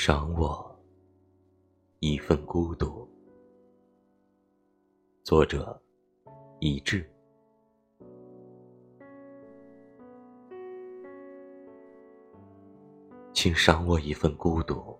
[0.00, 0.80] 赏我
[1.98, 3.04] 一份孤独。
[5.24, 5.76] 作者：
[6.60, 7.04] 一志。
[13.32, 14.96] 请赏我一份孤独，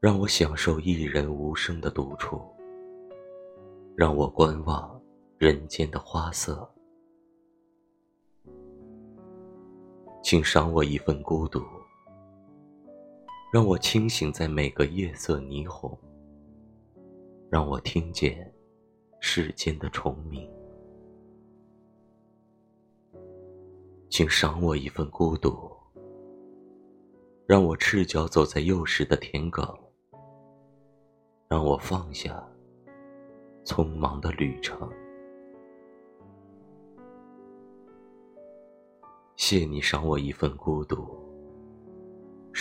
[0.00, 2.42] 让我享受一人无声的独处，
[3.94, 5.00] 让我观望
[5.38, 6.68] 人间的花色。
[10.24, 11.62] 请赏我一份孤独。
[13.52, 15.98] 让我清醒在每个夜色霓虹，
[17.50, 18.48] 让我听见
[19.18, 20.48] 世间的虫鸣。
[24.08, 25.68] 请赏我一份孤独，
[27.44, 29.76] 让我赤脚走在幼时的田埂，
[31.48, 32.40] 让我放下
[33.64, 34.88] 匆忙的旅程。
[39.34, 41.29] 谢你赏我一份孤独。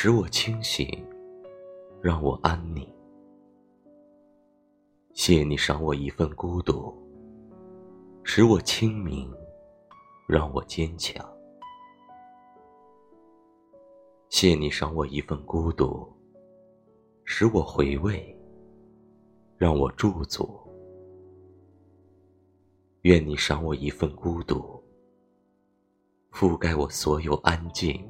[0.01, 0.87] 使我清醒，
[2.01, 2.87] 让我安宁。
[5.11, 6.95] 谢你赏我一份孤独，
[8.23, 9.29] 使我清明，
[10.25, 11.29] 让我坚强。
[14.29, 16.07] 谢你赏我一份孤独，
[17.25, 18.33] 使我回味，
[19.57, 20.47] 让我驻足。
[23.01, 24.81] 愿你赏我一份孤独，
[26.31, 28.01] 覆盖我所有安静。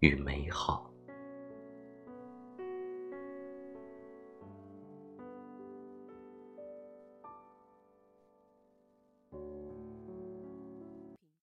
[0.00, 0.87] 与美好。